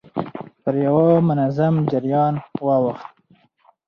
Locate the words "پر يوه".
0.61-1.07